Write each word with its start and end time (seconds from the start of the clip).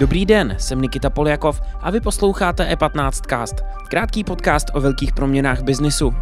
Dobrý 0.00 0.26
den, 0.26 0.56
jsem 0.58 0.82
Nikita 0.82 1.10
Poljakov 1.10 1.60
a 1.80 1.90
vy 1.90 2.00
posloucháte 2.00 2.74
E15cast, 2.74 3.54
krátký 3.88 4.24
podcast 4.24 4.68
o 4.74 4.80
velkých 4.80 5.12
proměnách 5.12 5.62
biznisu. 5.62 6.14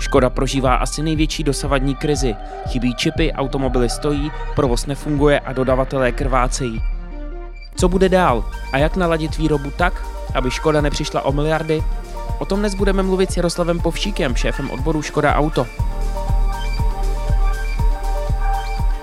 Škoda 0.00 0.30
prožívá 0.30 0.74
asi 0.74 1.02
největší 1.02 1.44
dosavadní 1.44 1.94
krizi. 1.94 2.36
Chybí 2.68 2.94
čipy, 2.94 3.32
automobily 3.32 3.90
stojí, 3.90 4.32
provoz 4.54 4.86
nefunguje 4.86 5.40
a 5.40 5.52
dodavatelé 5.52 6.12
krvácejí. 6.12 6.82
Co 7.74 7.88
bude 7.88 8.08
dál 8.08 8.44
a 8.72 8.78
jak 8.78 8.96
naladit 8.96 9.38
výrobu 9.38 9.70
tak, 9.70 10.06
aby 10.34 10.50
Škoda 10.50 10.80
nepřišla 10.80 11.22
o 11.22 11.32
miliardy? 11.32 11.82
O 12.38 12.44
tom 12.44 12.58
dnes 12.58 12.74
budeme 12.74 13.02
mluvit 13.02 13.32
s 13.32 13.36
Jaroslavem 13.36 13.80
Povšíkem, 13.80 14.36
šéfem 14.36 14.70
odboru 14.70 15.02
Škoda 15.02 15.34
Auto. 15.34 15.66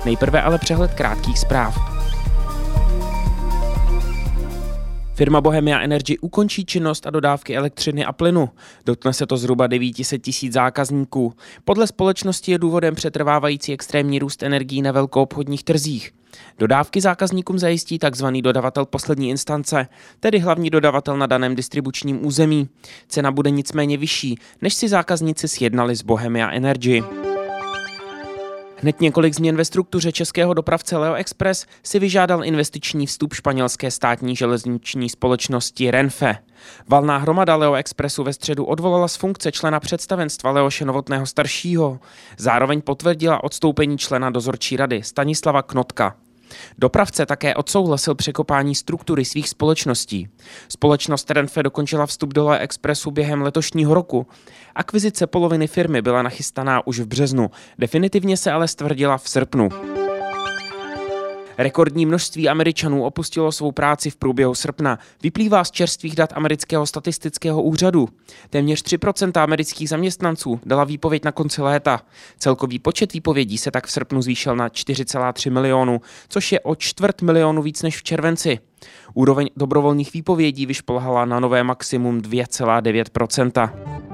Nejprve 0.05 0.41
ale 0.41 0.57
přehled 0.57 0.93
krátkých 0.93 1.39
zpráv. 1.39 1.90
Firma 5.21 5.41
Bohemia 5.41 5.80
Energy 5.80 6.17
ukončí 6.17 6.66
činnost 6.66 7.07
a 7.07 7.09
dodávky 7.09 7.57
elektřiny 7.57 8.05
a 8.05 8.12
plynu. 8.12 8.49
Dotkne 8.85 9.13
se 9.13 9.25
to 9.25 9.38
zhruba 9.38 9.67
900 9.67 10.21
tisíc 10.21 10.53
zákazníků. 10.53 11.34
Podle 11.66 11.88
společnosti 11.88 12.52
je 12.52 12.57
důvodem 12.57 12.95
přetrvávající 12.95 13.73
extrémní 13.73 14.20
růst 14.20 14.43
energií 14.43 14.81
na 14.81 14.91
velkoobchodních 14.91 15.63
trzích. 15.63 16.12
Dodávky 16.59 17.02
zákazníkům 17.02 17.59
zajistí 17.59 17.99
tzv. 17.99 18.26
dodavatel 18.27 18.85
poslední 18.85 19.29
instance, 19.29 19.88
tedy 20.20 20.39
hlavní 20.39 20.70
dodavatel 20.70 21.17
na 21.17 21.26
daném 21.26 21.55
distribučním 21.55 22.26
území. 22.26 22.70
Cena 23.07 23.31
bude 23.31 23.49
nicméně 23.49 23.98
vyšší, 23.98 24.38
než 24.62 24.73
si 24.73 24.88
zákazníci 24.88 25.48
sjednali 25.48 25.95
z 25.95 26.01
Bohemia 26.01 26.49
Energy. 26.49 27.03
Hned 28.82 29.01
několik 29.01 29.35
změn 29.35 29.55
ve 29.55 29.65
struktuře 29.65 30.12
českého 30.12 30.54
dopravce 30.54 30.98
Leo 30.98 31.13
Express 31.13 31.65
si 31.84 31.99
vyžádal 31.99 32.46
investiční 32.46 33.07
vstup 33.07 33.34
španělské 33.34 33.91
státní 33.91 34.35
železniční 34.35 35.10
společnosti 35.10 35.91
Renfe. 35.91 36.38
Valná 36.88 37.18
hromada 37.18 37.55
Leo 37.55 37.73
Expressu 37.73 38.23
ve 38.23 38.34
středu 38.34 38.65
odvolala 38.65 39.07
z 39.07 39.15
funkce 39.15 39.51
člena 39.51 39.79
představenstva 39.79 40.51
Leoše 40.51 40.85
Novotného 40.85 41.26
staršího. 41.26 41.99
Zároveň 42.38 42.82
potvrdila 42.82 43.43
odstoupení 43.43 43.98
člena 43.98 44.29
dozorčí 44.29 44.77
rady 44.77 45.04
Stanislava 45.04 45.62
Knotka. 45.62 46.16
Dopravce 46.77 47.26
také 47.26 47.55
odsouhlasil 47.55 48.16
překopání 48.16 48.76
struktury 48.76 49.26
svých 49.26 49.49
společností. 49.49 50.30
Společnost 50.68 51.32
Renfe 51.32 51.63
dokončila 51.63 52.05
vstup 52.05 52.34
do 52.34 52.49
Expressu 52.49 53.12
během 53.12 53.41
letošního 53.41 53.94
roku. 53.94 54.27
Akvizice 54.76 55.27
poloviny 55.27 55.68
firmy 55.68 56.02
byla 56.02 56.22
nachystaná 56.22 56.88
už 56.88 56.99
v 56.99 57.05
březnu, 57.05 57.52
definitivně 57.79 58.38
se 58.38 58.52
ale 58.52 58.68
stvrdila 58.68 59.18
v 59.18 59.29
srpnu. 59.29 59.70
Rekordní 61.57 62.05
množství 62.05 62.49
Američanů 62.49 63.04
opustilo 63.04 63.52
svou 63.52 63.71
práci 63.71 64.09
v 64.09 64.16
průběhu 64.16 64.56
srpna. 64.56 65.00
Vyplývá 65.24 65.63
z 65.63 65.72
čerstvých 65.72 66.16
dat 66.16 66.34
amerického 66.35 66.85
statistického 66.85 67.62
úřadu. 67.62 68.09
Téměř 68.50 68.84
3% 68.84 69.41
amerických 69.41 69.90
zaměstnanců 69.90 70.59
dala 70.66 70.84
výpověď 70.84 71.25
na 71.25 71.31
konci 71.31 71.62
léta. 71.62 72.02
Celkový 72.38 72.79
počet 72.79 73.13
výpovědí 73.13 73.57
se 73.57 73.72
tak 73.72 73.88
v 73.88 73.91
srpnu 73.91 74.22
zvýšil 74.22 74.56
na 74.56 74.69
4,3 74.69 75.52
milionů, 75.52 76.02
což 76.29 76.52
je 76.52 76.59
o 76.59 76.75
čtvrt 76.75 77.22
milionu 77.22 77.62
víc 77.62 77.81
než 77.81 77.97
v 77.97 78.03
červenci. 78.03 78.59
Úroveň 79.13 79.50
dobrovolných 79.57 80.13
výpovědí 80.13 80.66
vyšplhala 80.66 81.25
na 81.25 81.40
nové 81.40 81.63
maximum 81.63 82.22
2,9%. 82.22 84.10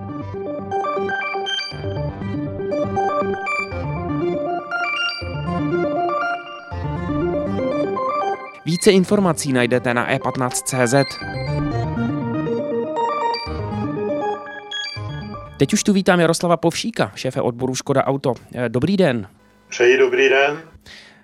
Více 8.67 8.91
informací 8.91 9.53
najdete 9.53 9.93
na 9.93 10.15
e15.cz. 10.15 10.93
Teď 15.57 15.73
už 15.73 15.83
tu 15.83 15.93
vítám 15.93 16.19
Jaroslava 16.19 16.57
Povšíka, 16.57 17.11
šéfe 17.15 17.41
odboru 17.41 17.75
Škoda 17.75 18.03
Auto. 18.03 18.33
Eh, 18.53 18.69
dobrý 18.69 18.97
den. 18.97 19.27
Přeji 19.69 19.97
dobrý 19.97 20.29
den. 20.29 20.57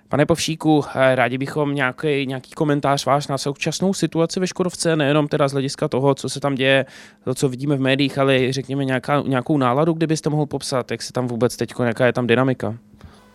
Pane 0.08 0.26
Povšíku, 0.26 0.84
eh, 0.94 1.14
rádi 1.14 1.38
bychom 1.38 1.74
nějaký, 1.74 2.26
nějaký 2.26 2.50
komentář 2.50 3.06
váš 3.06 3.28
na 3.28 3.38
současnou 3.38 3.94
situaci 3.94 4.40
ve 4.40 4.46
Škodovce, 4.46 4.96
nejenom 4.96 5.28
teda 5.28 5.48
z 5.48 5.52
hlediska 5.52 5.88
toho, 5.88 6.14
co 6.14 6.28
se 6.28 6.40
tam 6.40 6.54
děje, 6.54 6.86
to, 7.24 7.34
co 7.34 7.48
vidíme 7.48 7.76
v 7.76 7.80
médiích, 7.80 8.18
ale 8.18 8.52
řekněme 8.52 8.84
nějaká, 8.84 9.22
nějakou 9.26 9.58
náladu, 9.58 9.92
kdybyste 9.92 10.30
mohl 10.30 10.46
popsat, 10.46 10.90
jak 10.90 11.02
se 11.02 11.12
tam 11.12 11.26
vůbec 11.26 11.56
teď, 11.56 11.74
jaká 11.84 12.06
je 12.06 12.12
tam 12.12 12.26
dynamika 12.26 12.74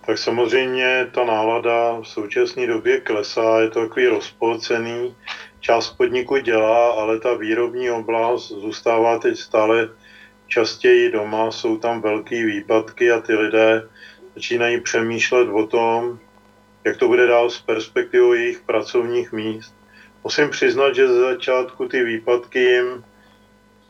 tak 0.10 0.18
samozřejmě 0.18 1.08
ta 1.12 1.24
nálada 1.24 2.00
v 2.02 2.08
současné 2.08 2.68
době 2.68 3.00
klesá, 3.00 3.62
je 3.62 3.70
to 3.70 3.80
takový 3.80 4.08
rozpolcený, 4.08 5.16
část 5.60 5.90
podniku 5.90 6.38
dělá, 6.38 6.92
ale 6.92 7.20
ta 7.20 7.34
výrobní 7.34 7.92
oblast 7.92 8.48
zůstává 8.48 9.18
teď 9.18 9.38
stále 9.38 9.90
častěji 10.48 11.10
doma, 11.10 11.52
jsou 11.52 11.78
tam 11.78 12.02
velké 12.02 12.46
výpadky 12.46 13.12
a 13.12 13.20
ty 13.20 13.36
lidé 13.36 13.90
začínají 14.36 14.82
přemýšlet 14.82 15.48
o 15.50 15.64
tom, 15.64 16.20
jak 16.84 16.98
to 16.98 17.08
bude 17.08 17.26
dál 17.26 17.50
s 17.50 17.62
perspektivou 17.62 18.34
jejich 18.34 18.60
pracovních 18.60 19.32
míst. 19.32 19.76
Musím 20.24 20.50
přiznat, 20.50 20.96
že 20.96 21.08
ze 21.08 21.20
začátku 21.20 21.86
ty 21.86 22.04
výpadky 22.04 22.60
jim 22.60 23.04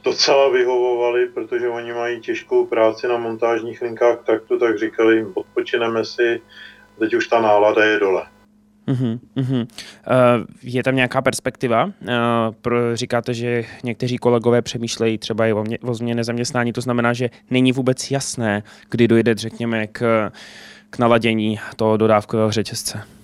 docela 0.04 0.50
vyhovovali, 0.50 1.26
protože 1.26 1.70
oni 1.70 1.94
mají 1.94 2.20
těžkou 2.22 2.66
práci 2.66 3.08
na 3.08 3.18
montážních 3.18 3.82
linkách 3.82 4.18
takto, 4.26 4.60
tak 4.60 4.80
říkali, 4.80 5.26
odpočineme 5.34 6.06
si, 6.06 6.42
teď 7.00 7.14
už 7.14 7.28
ta 7.28 7.42
nálada 7.42 7.86
je 7.86 8.00
dole. 8.00 8.24
Uh-huh, 8.88 9.20
uh-huh. 9.38 9.62
Uh, 9.62 10.46
je 10.64 10.84
tam 10.84 10.96
nějaká 10.96 11.22
perspektiva? 11.22 11.86
Uh, 11.86 11.92
pro, 12.62 12.96
říkáte, 12.96 13.34
že 13.34 13.66
někteří 13.84 14.18
kolegové 14.18 14.62
přemýšlejí 14.62 15.18
třeba 15.18 15.48
i 15.48 15.54
o, 15.54 15.64
mě, 15.64 15.78
o 15.80 15.94
změně 15.94 16.24
zaměstnání, 16.24 16.74
to 16.74 16.82
znamená, 16.82 17.14
že 17.14 17.30
není 17.50 17.72
vůbec 17.72 18.12
jasné, 18.12 18.64
kdy 18.90 19.08
dojde, 19.08 19.36
řekněme, 19.36 19.88
k, 19.88 20.32
k 20.90 20.98
naladění 20.98 21.60
toho 21.76 21.98
dodávkového 21.98 22.52
řetězce. 22.52 23.19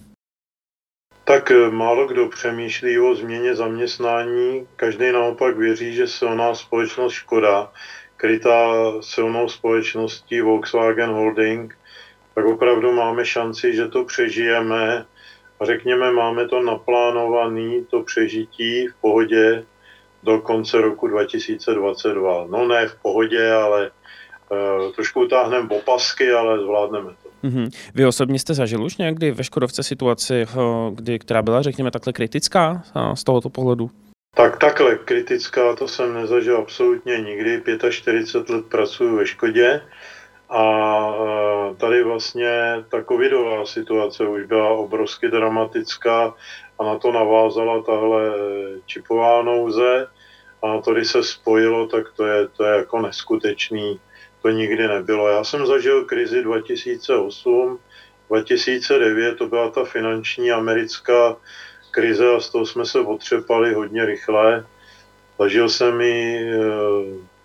Tak 1.27 1.51
eh, 1.51 1.69
málo 1.69 2.07
kdo 2.07 2.29
přemýšlí 2.29 2.99
o 2.99 3.15
změně 3.15 3.55
zaměstnání, 3.55 4.67
každý 4.75 5.11
naopak 5.11 5.57
věří, 5.57 5.93
že 5.93 6.07
silná 6.07 6.55
společnost 6.55 7.13
Škoda, 7.13 7.71
krytá 8.17 8.91
silnou 9.01 9.49
společností 9.49 10.41
Volkswagen 10.41 11.09
Holding, 11.09 11.77
tak 12.35 12.45
opravdu 12.45 12.91
máme 12.91 13.25
šanci, 13.25 13.73
že 13.73 13.87
to 13.87 14.05
přežijeme 14.05 15.05
a 15.59 15.65
řekněme, 15.65 16.11
máme 16.11 16.47
to 16.47 16.61
naplánované, 16.61 17.81
to 17.89 18.03
přežití 18.03 18.87
v 18.87 18.95
pohodě 19.01 19.65
do 20.23 20.41
konce 20.41 20.81
roku 20.81 21.07
2022. 21.07 22.45
No 22.49 22.67
ne 22.67 22.87
v 22.87 22.95
pohodě, 23.01 23.51
ale 23.51 23.91
uh, 24.49 24.93
trošku 24.93 25.21
utáhneme 25.21 25.69
opasky, 25.69 26.31
ale 26.31 26.59
zvládneme 26.59 27.11
to. 27.23 27.29
Mm-hmm. 27.45 27.91
Vy 27.95 28.05
osobně 28.05 28.39
jste 28.39 28.53
zažil 28.53 28.83
už 28.83 28.97
někdy 28.97 29.31
ve 29.31 29.43
Škodovce 29.43 29.83
situaci, 29.83 30.33
eh, 30.41 30.45
kdy, 30.91 31.19
která 31.19 31.41
byla, 31.41 31.61
řekněme, 31.61 31.91
takhle 31.91 32.13
kritická 32.13 32.83
z 33.13 33.23
tohoto 33.23 33.49
pohledu? 33.49 33.91
Tak 34.35 34.57
takhle 34.57 34.95
kritická 34.95 35.75
to 35.75 35.87
jsem 35.87 36.13
nezažil 36.13 36.57
absolutně 36.57 37.17
nikdy. 37.17 37.61
45 37.89 38.55
let 38.55 38.65
pracuji 38.65 39.15
ve 39.15 39.25
Škodě 39.25 39.81
a 40.49 40.63
eh, 41.15 41.75
tady 41.75 42.03
vlastně 42.03 42.83
ta 42.91 43.03
covidová 43.03 43.65
situace 43.65 44.27
už 44.27 44.45
byla 44.45 44.69
obrovsky 44.69 45.27
dramatická 45.27 46.33
a 46.79 46.83
na 46.83 46.99
to 46.99 47.11
navázala 47.11 47.83
tahle 47.83 48.27
eh, 48.27 48.79
čipová 48.85 49.41
nouze 49.41 50.07
a 50.61 50.81
to, 50.81 50.93
když 50.93 51.07
se 51.07 51.23
spojilo, 51.23 51.87
tak 51.87 52.05
to 52.17 52.25
je, 52.25 52.47
to 52.47 52.63
je 52.63 52.77
jako 52.77 53.01
neskutečný 53.01 53.99
to 54.45 54.49
nikdy 54.49 54.87
nebylo. 54.87 55.27
Já 55.27 55.43
jsem 55.43 55.65
zažil 55.65 56.05
krizi 56.05 56.43
2008, 56.43 57.79
2009, 58.29 59.37
to 59.37 59.47
byla 59.47 59.69
ta 59.69 59.83
finanční 59.83 60.51
americká 60.51 61.37
krize 61.91 62.35
a 62.35 62.39
z 62.39 62.49
toho 62.49 62.65
jsme 62.65 62.85
se 62.85 62.99
otřepali 62.99 63.73
hodně 63.73 64.05
rychle. 64.05 64.65
Zažil 65.39 65.69
jsem 65.69 66.01
i 66.01 66.45
e, 66.45 66.57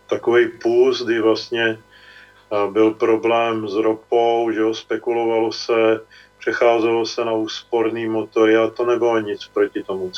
takový 0.06 0.48
půz, 0.48 1.04
kdy 1.04 1.20
vlastně 1.20 1.64
e, 1.64 1.78
byl 2.70 2.90
problém 2.90 3.68
s 3.68 3.74
ropou, 3.74 4.50
že 4.52 4.62
ho 4.62 4.74
spekulovalo 4.74 5.52
se, 5.52 6.00
přecházelo 6.38 7.06
se 7.06 7.24
na 7.24 7.32
úsporný 7.32 8.08
motory 8.08 8.56
a 8.56 8.70
to 8.70 8.86
nebylo 8.86 9.20
nic 9.20 9.46
proti 9.48 9.82
tomu 9.82 10.10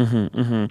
Uhum, 0.00 0.28
uhum. 0.38 0.68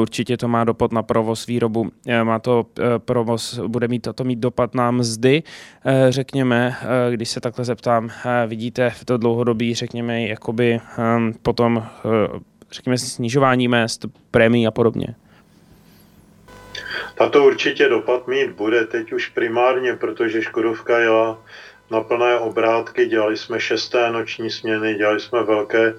Určitě 0.00 0.36
to 0.36 0.48
má 0.48 0.64
dopad 0.64 0.92
na 0.92 1.02
provoz 1.02 1.46
výrobu. 1.46 1.90
E, 2.06 2.24
má 2.24 2.38
to 2.38 2.66
e, 2.78 2.98
provoz, 2.98 3.58
bude 3.66 3.88
mít 3.88 4.08
to 4.14 4.24
mít 4.24 4.38
dopad 4.38 4.74
na 4.74 4.90
mzdy, 4.90 5.42
e, 5.84 6.12
řekněme, 6.12 6.76
když 7.10 7.28
se 7.28 7.40
takhle 7.40 7.64
zeptám, 7.64 8.10
vidíte 8.46 8.90
v 8.90 9.04
to 9.04 9.16
dlouhodobí, 9.16 9.74
řekněme, 9.74 10.22
jakoby 10.22 10.80
potom, 11.42 11.86
řekněme, 12.72 12.98
snižování 12.98 13.68
mest, 13.68 14.06
prémií 14.30 14.66
a 14.66 14.70
podobně? 14.70 15.14
Tato 17.14 17.44
určitě 17.44 17.88
dopad 17.88 18.28
mít 18.28 18.50
bude 18.50 18.84
teď 18.84 19.12
už 19.12 19.28
primárně, 19.28 19.92
protože 19.92 20.42
Škodovka 20.42 20.98
jela 20.98 21.38
na 21.90 22.00
plné 22.00 22.38
obrátky, 22.38 23.06
dělali 23.06 23.36
jsme 23.36 23.60
šesté 23.60 24.10
noční 24.10 24.50
směny, 24.50 24.94
dělali 24.94 25.20
jsme 25.20 25.42
velké 25.42 25.94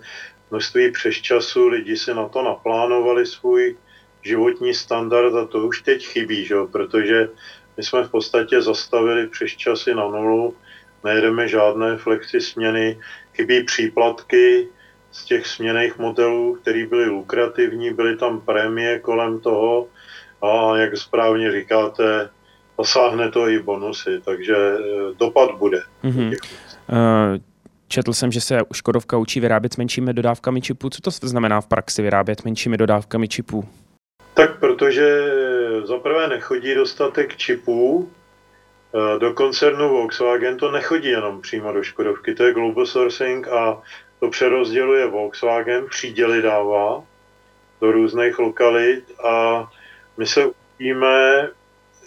množství 0.52 0.92
přesčasů, 0.92 1.68
lidi 1.68 1.98
si 1.98 2.14
na 2.14 2.28
to 2.28 2.44
naplánovali 2.44 3.26
svůj 3.26 3.76
životní 4.22 4.74
standard 4.74 5.36
a 5.36 5.46
to 5.46 5.68
už 5.68 5.82
teď 5.82 6.08
chybí, 6.08 6.46
že? 6.46 6.56
protože 6.72 7.30
my 7.78 7.84
jsme 7.84 8.04
v 8.04 8.12
podstatě 8.12 8.62
zastavili 8.62 9.28
přesčasy 9.28 9.96
na 9.96 10.08
nulu, 10.08 10.56
nejedeme 11.04 11.48
žádné 11.48 11.98
flexi 11.98 12.42
směny, 12.42 13.00
chybí 13.36 13.64
příplatky 13.64 14.68
z 15.12 15.26
těch 15.26 15.48
směných 15.48 15.98
modelů, 15.98 16.58
které 16.62 16.86
byly 16.86 17.06
lukrativní, 17.06 17.94
byly 17.94 18.18
tam 18.18 18.42
prémie 18.42 19.00
kolem 19.00 19.40
toho 19.40 19.88
a 20.42 20.78
jak 20.78 20.98
správně 20.98 21.52
říkáte, 21.52 22.30
dosáhne 22.78 23.32
to 23.32 23.50
i 23.50 23.60
bonusy, 23.60 24.22
takže 24.26 24.56
eh, 24.56 25.14
dopad 25.20 25.58
bude. 25.58 25.82
Mm-hmm. 26.04 26.36
Četl 27.88 28.14
jsem, 28.14 28.32
že 28.32 28.42
se 28.42 28.60
Škodovka 28.74 29.18
učí 29.18 29.40
vyrábět 29.40 29.74
s 29.74 29.78
menšími 29.78 30.14
dodávkami 30.14 30.62
čipů. 30.62 30.90
Co 30.90 31.02
to 31.02 31.28
znamená 31.28 31.62
v 31.62 31.68
praxi 31.68 32.02
vyrábět 32.02 32.46
menšími 32.46 32.78
dodávkami 32.78 33.28
čipů? 33.28 33.66
Tak 34.34 34.60
protože 34.60 35.22
zaprvé 35.84 36.28
nechodí 36.28 36.76
dostatek 36.76 37.38
čipů, 37.38 38.12
eh, 38.96 39.20
do 39.20 39.34
koncernu 39.34 39.90
Volkswagen 39.90 40.58
to 40.58 40.72
nechodí 40.72 41.10
jenom 41.10 41.42
přímo 41.42 41.74
do 41.74 41.84
Škodovky, 41.84 42.36
to 42.36 42.44
je 42.44 42.54
global 42.54 42.86
sourcing 42.86 43.48
a 43.48 43.82
to 44.20 44.30
přerozděluje 44.30 45.08
Volkswagen, 45.08 45.86
příděly 45.90 46.42
dává 46.42 47.04
do 47.82 47.92
různých 47.92 48.40
lokalit 48.40 49.12
a 49.24 49.68
my 50.18 50.26
se 50.26 50.46
učíme 50.46 51.50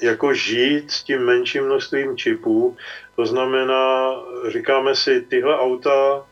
jako 0.02 0.34
žít 0.34 0.90
s 0.90 1.02
tím 1.02 1.20
menším 1.20 1.64
množstvím 1.64 2.16
čipů. 2.16 2.76
To 3.16 3.26
znamená, 3.26 4.14
říkáme 4.48 4.94
si, 4.94 5.20
tyhle 5.20 5.58
auta 5.58 6.26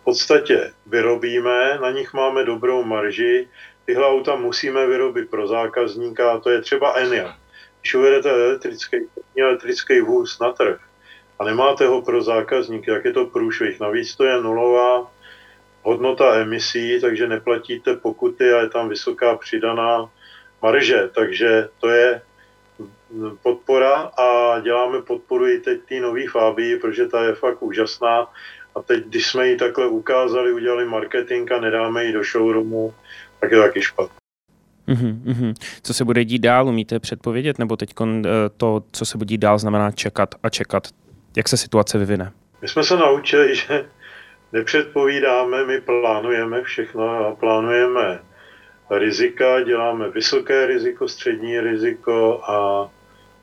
v 0.00 0.04
podstatě 0.04 0.72
vyrobíme, 0.86 1.78
na 1.82 1.90
nich 1.90 2.14
máme 2.14 2.44
dobrou 2.44 2.82
marži, 2.82 3.48
tyhle 3.84 4.06
auta 4.06 4.36
musíme 4.36 4.86
vyrobit 4.86 5.30
pro 5.30 5.46
zákazníka, 5.46 6.32
a 6.32 6.38
to 6.38 6.50
je 6.50 6.62
třeba 6.62 6.92
Enya. 6.92 7.36
Když 7.80 7.94
uvedete 7.94 8.30
elektrický, 8.30 8.96
elektrický 9.38 10.00
vůz 10.00 10.38
na 10.38 10.52
trh 10.52 10.80
a 11.38 11.44
nemáte 11.44 11.86
ho 11.86 12.02
pro 12.02 12.22
zákazníky, 12.22 12.90
jak 12.90 13.04
je 13.04 13.12
to 13.12 13.26
průšvih. 13.26 13.80
Navíc 13.80 14.16
to 14.16 14.24
je 14.24 14.40
nulová 14.40 15.10
hodnota 15.82 16.34
emisí, 16.34 17.00
takže 17.00 17.28
neplatíte 17.28 17.96
pokuty 17.96 18.52
a 18.52 18.60
je 18.60 18.68
tam 18.68 18.88
vysoká 18.88 19.36
přidaná 19.36 20.10
marže. 20.62 21.10
Takže 21.14 21.68
to 21.80 21.88
je 21.88 22.22
podpora 23.42 23.94
a 23.94 24.60
děláme 24.60 25.02
podporu 25.02 25.48
i 25.48 25.58
teď 25.58 25.80
té 25.88 26.00
nový 26.00 26.26
Fábii, 26.26 26.78
protože 26.78 27.06
ta 27.06 27.24
je 27.24 27.34
fakt 27.34 27.62
úžasná. 27.62 28.26
A 28.74 28.82
teď, 28.82 29.06
když 29.06 29.26
jsme 29.26 29.48
ji 29.48 29.56
takhle 29.56 29.86
ukázali, 29.86 30.52
udělali 30.52 30.84
marketing 30.84 31.52
a 31.52 31.60
nedáme 31.60 32.04
ji 32.04 32.12
do 32.12 32.24
showroomu, 32.24 32.94
tak 33.40 33.50
je 33.52 33.58
taky 33.58 33.82
špatně. 33.82 34.20
Uhum, 34.88 35.54
Co 35.82 35.94
se 35.94 36.04
bude 36.04 36.24
dít 36.24 36.38
dál, 36.38 36.68
umíte 36.68 36.98
předpovědět, 36.98 37.58
nebo 37.58 37.76
teď 37.76 37.90
eh, 38.00 38.28
to, 38.56 38.82
co 38.92 39.04
se 39.04 39.18
bude 39.18 39.28
dít 39.28 39.38
dál, 39.38 39.58
znamená 39.58 39.90
čekat 39.90 40.34
a 40.42 40.48
čekat? 40.48 40.88
Jak 41.36 41.48
se 41.48 41.56
situace 41.56 41.98
vyvine? 41.98 42.32
My 42.62 42.68
jsme 42.68 42.82
se 42.82 42.96
naučili, 42.96 43.54
že 43.56 43.86
nepředpovídáme, 44.52 45.66
my 45.66 45.80
plánujeme 45.80 46.62
všechno 46.62 47.26
a 47.26 47.34
plánujeme 47.34 48.20
rizika, 48.90 49.60
děláme 49.60 50.10
vysoké 50.10 50.66
riziko, 50.66 51.08
střední 51.08 51.60
riziko 51.60 52.40
a 52.44 52.88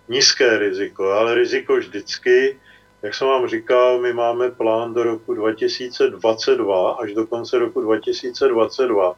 nízké 0.09 0.57
riziko, 0.57 1.11
ale 1.11 1.35
riziko 1.35 1.75
vždycky, 1.75 2.59
jak 3.01 3.13
jsem 3.15 3.27
vám 3.27 3.47
říkal, 3.47 3.99
my 3.99 4.13
máme 4.13 4.51
plán 4.51 4.93
do 4.93 5.03
roku 5.03 5.33
2022 5.33 6.91
až 6.91 7.13
do 7.13 7.27
konce 7.27 7.59
roku 7.59 7.81
2022 7.81 9.15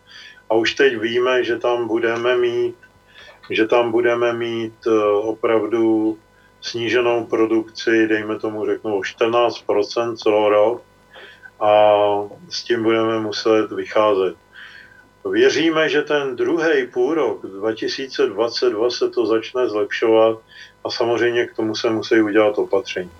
a 0.49 0.55
už 0.55 0.73
teď 0.73 0.99
víme, 0.99 1.43
že 1.43 1.57
tam 1.57 1.87
budeme 1.87 2.37
mít, 2.37 2.75
že 3.49 3.67
tam 3.67 3.91
budeme 3.91 4.33
mít 4.33 4.87
eh, 4.87 5.03
opravdu 5.21 6.17
sníženou 6.61 7.25
produkci, 7.25 8.07
dejme 8.07 8.39
tomu 8.39 8.65
řeknu 8.65 8.97
o 8.97 8.99
14% 8.99 10.15
celý 10.15 10.49
rok 10.49 10.81
a 11.59 11.93
s 12.49 12.63
tím 12.63 12.83
budeme 12.83 13.19
muset 13.19 13.71
vycházet. 13.71 14.35
Věříme, 15.25 15.89
že 15.89 16.01
ten 16.01 16.35
druhý 16.35 16.87
půlrok 16.87 17.41
2022 17.45 18.89
se 18.89 19.09
to 19.09 19.25
začne 19.25 19.69
zlepšovat 19.69 20.39
a 20.83 20.89
samozřejmě 20.89 21.45
k 21.45 21.55
tomu 21.55 21.75
se 21.75 21.89
musí 21.89 22.21
udělat 22.21 22.57
opatření. 22.57 23.11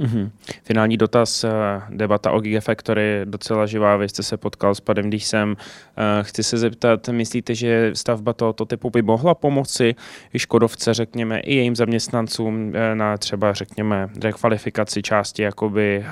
Mm-hmm. 0.00 0.30
Finální 0.64 0.96
dotaz, 0.96 1.44
eh, 1.44 1.50
debata 1.88 2.30
o 2.30 2.40
Gigafactory, 2.40 3.20
docela 3.24 3.66
živá, 3.66 3.96
vy 3.96 4.08
jste 4.08 4.22
se 4.22 4.36
potkal 4.36 4.74
s 4.74 4.80
Padem, 4.80 5.08
když 5.08 5.24
jsem. 5.24 5.56
Eh, 5.96 6.22
chci 6.22 6.42
se 6.42 6.58
zeptat, 6.58 7.08
myslíte, 7.08 7.54
že 7.54 7.90
stavba 7.94 8.32
tohoto 8.32 8.64
typu 8.64 8.90
by 8.90 9.02
mohla 9.02 9.34
pomoci 9.34 9.94
i 10.34 10.38
Škodovce, 10.38 10.94
řekněme, 10.94 11.40
i 11.40 11.54
jejím 11.54 11.76
zaměstnancům 11.76 12.72
eh, 12.74 12.94
na 12.94 13.16
třeba, 13.16 13.52
řekněme, 13.52 14.08
rekvalifikaci 14.22 15.02
části 15.02 15.42
jakoby, 15.42 16.04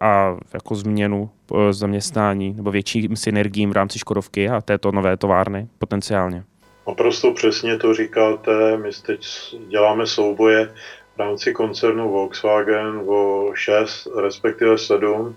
a 0.00 0.36
jako 0.54 0.74
změnu 0.74 1.30
zaměstnání 1.70 2.54
nebo 2.54 2.70
větším 2.70 3.16
synergiím 3.16 3.70
v 3.70 3.72
rámci 3.72 3.98
Škodovky 3.98 4.48
a 4.48 4.60
této 4.60 4.92
nové 4.92 5.16
továrny 5.16 5.68
potenciálně? 5.78 6.44
Naprosto 6.88 7.32
přesně 7.32 7.76
to 7.76 7.94
říkáte. 7.94 8.76
My 8.76 8.90
teď 9.06 9.26
děláme 9.68 10.06
souboje 10.06 10.68
v 11.14 11.18
rámci 11.18 11.52
koncernu 11.52 12.10
Volkswagen 12.10 13.02
o 13.06 13.50
6, 13.54 14.08
respektive 14.16 14.78
7 14.78 15.36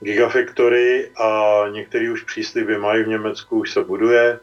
Gigafactory 0.00 1.10
a 1.16 1.64
některý 1.72 2.10
už 2.10 2.22
přísliby 2.22 2.78
mají 2.78 3.04
v 3.04 3.08
Německu, 3.08 3.58
už 3.58 3.70
se 3.70 3.84
buduje. 3.84 4.40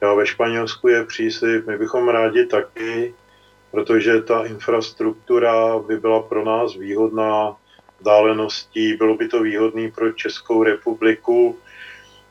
Já 0.00 0.14
ve 0.14 0.26
Španělsku 0.26 0.88
je 0.88 1.04
příslib, 1.04 1.66
my 1.66 1.78
bychom 1.78 2.08
rádi 2.08 2.46
taky, 2.46 3.14
protože 3.70 4.22
ta 4.22 4.44
infrastruktura 4.44 5.78
by 5.78 5.96
byla 5.96 6.22
pro 6.22 6.44
nás 6.44 6.76
výhodná 6.76 7.56
vzdáleností, 7.98 8.94
bylo 8.94 9.16
by 9.16 9.28
to 9.28 9.42
výhodné 9.42 9.90
pro 9.90 10.12
Českou 10.12 10.62
republiku, 10.62 11.58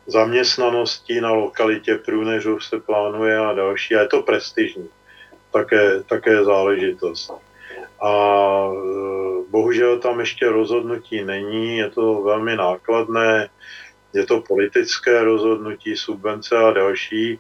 zaměstnaností 0.08 1.22
na 1.22 1.32
lokalitě 1.32 1.96
Průneřov 1.96 2.66
se 2.66 2.80
plánuje 2.80 3.38
a 3.38 3.54
další, 3.54 3.96
a 3.96 4.02
je 4.02 4.08
to 4.08 4.22
prestižní 4.22 4.90
také, 5.52 6.04
také 6.04 6.44
záležitost. 6.44 7.49
A 8.02 8.14
e, 8.68 8.78
bohužel 9.50 10.00
tam 10.00 10.20
ještě 10.20 10.50
rozhodnutí 10.50 11.24
není, 11.24 11.78
je 11.78 11.90
to 11.90 12.22
velmi 12.22 12.56
nákladné, 12.56 13.50
je 14.14 14.26
to 14.26 14.42
politické 14.42 15.24
rozhodnutí, 15.24 15.98
subvence 15.98 16.58
a 16.58 16.72
další. 16.72 17.40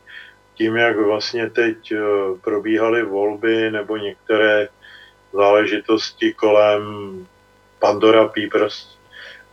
Tím, 0.53 0.75
jak 0.75 0.97
vlastně 0.97 1.49
teď 1.49 1.91
e, 1.91 1.97
probíhaly 2.41 3.03
volby 3.03 3.71
nebo 3.71 3.97
některé 3.97 4.67
záležitosti 5.33 6.33
kolem 6.33 6.83
Pandora 7.79 8.25
Papers, 8.27 8.97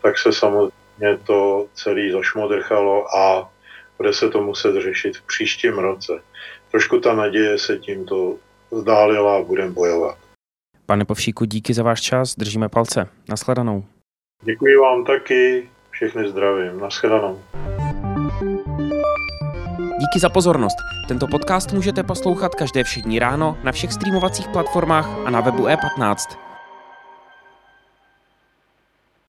tak 0.02 0.18
se 0.18 0.32
samozřejmě 0.32 1.18
to 1.26 1.66
celé 1.74 2.12
zašmodrchalo 2.12 3.16
a 3.16 3.50
bude 3.96 4.12
se 4.12 4.30
to 4.30 4.42
muset 4.42 4.82
řešit 4.82 5.16
v 5.16 5.26
příštím 5.26 5.78
roce. 5.78 6.12
Trošku 6.70 7.00
ta 7.00 7.14
naděje 7.14 7.58
se 7.58 7.78
tímto 7.78 8.36
zdálila 8.72 9.36
a 9.36 9.42
budeme 9.42 9.70
bojovat. 9.70 10.25
Pane 10.86 11.04
Povšíku, 11.04 11.44
díky 11.44 11.74
za 11.74 11.82
váš 11.82 12.00
čas, 12.00 12.34
držíme 12.36 12.68
palce. 12.68 13.08
Naschledanou. 13.28 13.84
Děkuji 14.42 14.76
vám 14.76 15.04
taky, 15.04 15.68
všechny 15.90 16.28
zdravím. 16.28 16.80
Naschledanou. 16.80 17.40
Díky 20.00 20.18
za 20.20 20.28
pozornost. 20.28 20.76
Tento 21.08 21.26
podcast 21.26 21.72
můžete 21.72 22.02
poslouchat 22.02 22.54
každé 22.54 22.84
všední 22.84 23.18
ráno 23.18 23.58
na 23.64 23.72
všech 23.72 23.92
streamovacích 23.92 24.48
platformách 24.48 25.08
a 25.26 25.30
na 25.30 25.40
webu 25.40 25.66
E15. 25.66 26.45